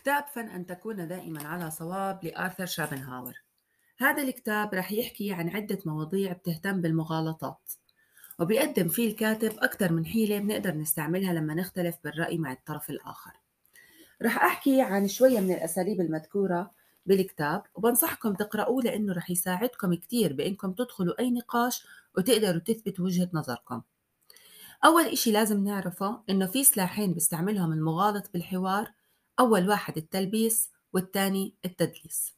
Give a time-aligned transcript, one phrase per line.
[0.00, 3.34] كتاب فن أن تكون دائما على صواب لآرثر شابنهاور
[3.98, 7.72] هذا الكتاب رح يحكي عن عدة مواضيع بتهتم بالمغالطات
[8.38, 13.32] وبيقدم فيه الكاتب أكثر من حيلة بنقدر نستعملها لما نختلف بالرأي مع الطرف الآخر.
[14.22, 16.70] رح أحكي عن شوية من الأساليب المذكورة
[17.06, 21.86] بالكتاب وبنصحكم تقرأوه لأنه رح يساعدكم كتير بإنكم تدخلوا أي نقاش
[22.16, 23.82] وتقدروا تثبتوا وجهة نظركم.
[24.84, 28.99] أول إشي لازم نعرفه إنه في سلاحين بيستعملهم المغالط بالحوار
[29.40, 32.34] أول واحد التلبيس والثاني التدليس.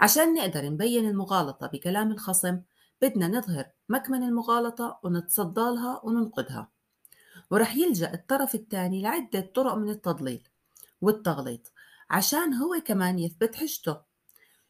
[0.00, 2.60] عشان نقدر نبين المغالطة بكلام الخصم
[3.02, 6.68] بدنا نظهر مكمن المغالطة ونتصدى لها وننقدها.
[7.50, 10.48] ورح يلجأ الطرف الثاني لعدة طرق من التضليل
[11.00, 11.72] والتغليط
[12.10, 13.96] عشان هو كمان يثبت حجته.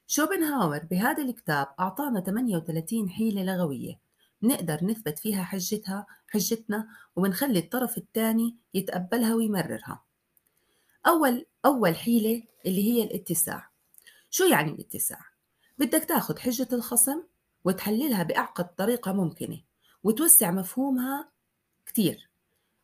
[0.07, 4.01] شوبنهاور بهذا الكتاب أعطانا 38 حيلة لغوية.
[4.43, 10.03] نقدر نثبت فيها حجتها حجتنا ونخلي الطرف الثاني يتقبلها ويمررها.
[11.07, 13.71] أول أول حيلة اللي هي الاتساع.
[14.31, 15.21] شو يعني الاتساع؟
[15.79, 17.23] بدك تاخد حجة الخصم
[17.65, 19.63] وتحللها بأعقد طريقة ممكنة
[20.05, 21.33] وتوسع مفهومها
[21.87, 22.31] كتير.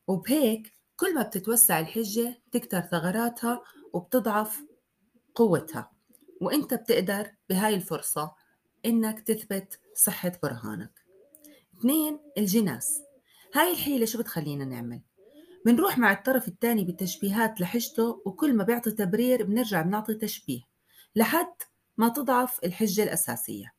[0.07, 4.61] وبهيك كل ما بتتوسع الحجة تكتر ثغراتها وبتضعف
[5.35, 5.91] قوتها.
[6.41, 8.35] وإنت بتقدر بهاي الفرصة
[8.87, 11.05] إنك تثبت صحة برهانك.
[11.79, 13.03] اثنين الجناس.
[13.55, 15.01] هاي الحيلة شو بتخلينا نعمل؟
[15.69, 20.61] بنروح مع الطرف الثاني بالتشبيهات لحجته وكل ما بيعطي تبرير بنرجع بنعطي تشبيه
[21.17, 21.55] لحد
[21.97, 23.75] ما تضعف الحجة الأساسية.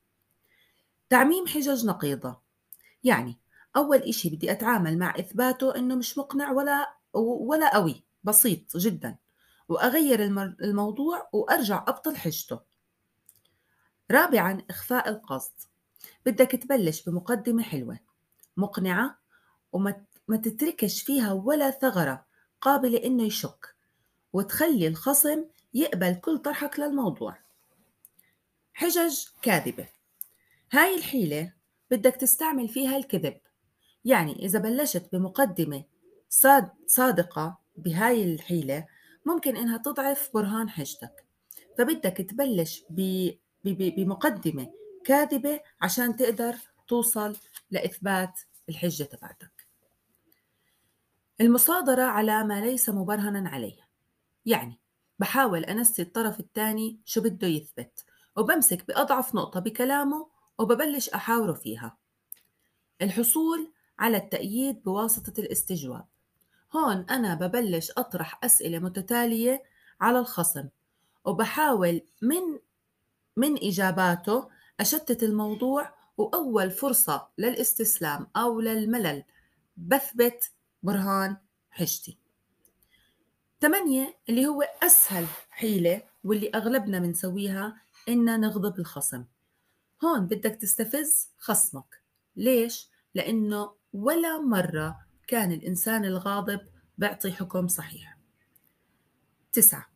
[1.10, 2.42] تعميم حجج نقيضة.
[3.04, 3.40] يعني
[3.76, 9.18] أول إشي بدي أتعامل مع إثباته إنه مش مقنع ولا ولا قوي بسيط جدا
[9.70, 10.24] وأغير
[10.62, 12.60] الموضوع وأرجع أبطل حجته.
[14.12, 15.54] رابعا إخفاء القصد.
[16.26, 18.00] بدك تبلش بمقدمة حلوة
[18.58, 19.20] مقنعة
[19.72, 22.26] وما ما تتركش فيها ولا ثغرة
[22.62, 23.76] قابلة إنه يشك
[24.34, 27.38] وتخلي الخصم يقبل كل طرحك للموضوع.
[28.74, 29.88] حجج كاذبة.
[30.72, 31.54] هاي الحيلة
[31.92, 33.38] بدك تستعمل فيها الكذب.
[34.06, 35.84] يعني إذا بلشت بمقدمة
[36.30, 38.88] صاد صادقة بهاي الحيلة
[39.26, 41.26] ممكن إنها تضعف برهان حجتك.
[41.78, 42.84] فبدك تبلش
[43.64, 44.74] بمقدمة
[45.06, 46.56] كاذبة عشان تقدر
[46.88, 47.36] توصل
[47.72, 49.59] لإثبات الحجة تبعتك.
[51.42, 53.88] المصادرة على ما ليس مبرهنا عليه
[54.46, 54.80] يعني
[55.20, 58.06] بحاول أنسي الطرف الثاني شو بده يثبت
[58.38, 61.98] وبمسك بأضعف نقطة بكلامه وببلش أحاوره فيها.
[63.02, 66.06] الحصول على التأييد بواسطة الاستجواب.
[66.76, 69.64] هون أنا ببلش أطرح أسئلة متتالية
[70.02, 70.70] على الخصم
[71.26, 72.60] وبحاول من
[73.38, 74.50] من إجاباته
[74.80, 79.24] أشتت الموضوع وأول فرصة للاستسلام أو للملل
[79.78, 80.52] بثبت
[80.84, 81.38] برهان
[81.72, 82.18] حجتي.
[83.62, 89.26] ثمانية اللي هو أسهل حيلة واللي أغلبنا بنسويها إن نغضب الخصم.
[90.04, 92.02] هون بدك تستفز خصمك.
[92.36, 96.60] ليش؟ لأنه ولا مرة كان الإنسان الغاضب
[96.98, 98.18] بيعطي حكم صحيح.
[99.54, 99.90] تسعة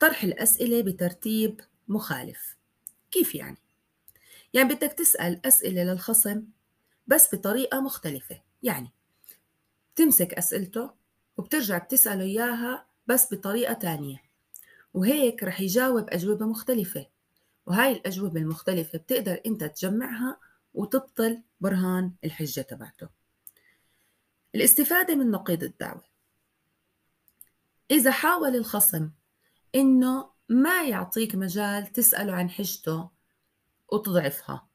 [0.00, 2.56] طرح الأسئلة بترتيب مخالف.
[3.10, 3.58] كيف يعني؟
[4.54, 6.44] يعني بدك تسأل أسئلة للخصم
[7.06, 8.42] بس بطريقة مختلفة.
[8.62, 8.92] يعني
[9.94, 10.90] بتمسك أسئلته
[11.36, 14.22] وبترجع بتسأله إياها بس بطريقة تانية.
[14.94, 17.06] وهيك رح يجاوب أجوبة مختلفة.
[17.66, 20.40] وهاي الأجوبة المختلفة بتقدر أنت تجمعها
[20.74, 23.08] وتبطل برهان الحجة تبعته.
[24.54, 26.04] الاستفادة من نقيض الدعوة.
[27.90, 29.10] إذا حاول الخصم
[29.74, 33.10] إنه ما يعطيك مجال تسأله عن حجته
[33.92, 34.66] وتضعفها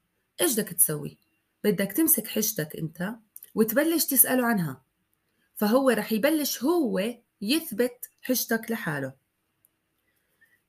[0.42, 1.18] إيش بدك تسوي؟
[1.64, 3.16] بدك تمسك حجتك أنت
[3.56, 4.89] وتبلش تسأله عنها.
[5.60, 7.02] فهو رح يبلش هو
[7.42, 9.14] يثبت حجتك لحاله.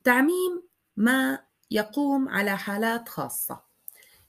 [0.04, 0.62] تعميم
[0.96, 3.62] ما يقوم على حالات خاصة.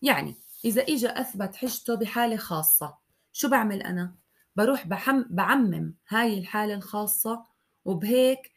[0.01, 0.35] يعني
[0.65, 2.97] إذا إجا أثبت حجته بحالة خاصة
[3.31, 4.15] شو بعمل أنا؟
[4.55, 7.45] بروح بحم بعمم هاي الحالة الخاصة
[7.85, 8.51] وبهيك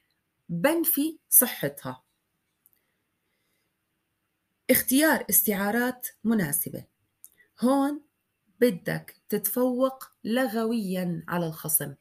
[0.49, 2.03] بنفي صحتها.
[4.71, 6.85] اختيار استعارات مناسبة.
[7.61, 8.01] هون
[8.61, 11.95] بدك تتفوق لغويا على الخصم.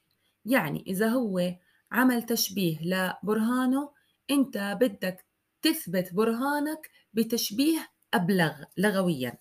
[0.45, 1.55] يعني إذا هو
[1.91, 3.89] عمل تشبيه لبرهانه
[4.31, 5.25] أنت بدك
[5.61, 9.38] تثبت برهانك بتشبيه أبلغ لغويا.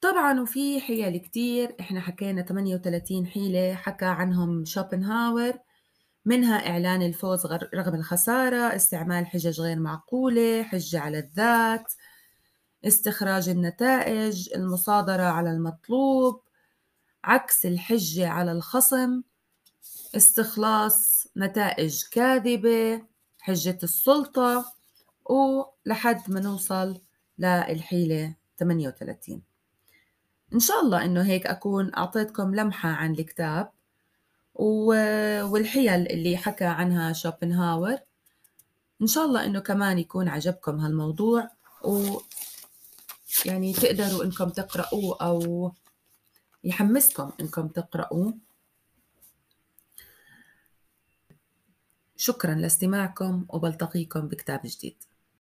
[0.00, 5.58] طبعا وفي حيل كتير إحنا حكينا 38 حيلة حكى عنهم شوبنهاور
[6.24, 11.92] منها إعلان الفوز رغم الخسارة استعمال حجج غير معقولة حجة على الذات.
[12.86, 16.40] استخراج النتائج المصادرة على المطلوب
[17.24, 19.22] عكس الحجة على الخصم
[20.16, 23.02] استخلاص نتائج كاذبة
[23.40, 24.72] حجة السلطة
[25.24, 27.00] ولحد ما نوصل
[27.38, 29.42] للحيلة 38
[30.54, 33.70] إن شاء الله إنه هيك أكون أعطيتكم لمحة عن الكتاب
[34.54, 37.98] والحيل اللي حكى عنها شوبنهاور.
[39.02, 41.50] إن شاء الله إنه كمان يكون عجبكم هالموضوع
[41.84, 42.18] و
[43.46, 45.72] يعني تقدروا إنكم تقرأوه أو
[46.64, 48.34] يحمسكم إنكم تقرأوه
[52.16, 54.96] شكرا لاستماعكم وبلتقيكم بكتاب جديد.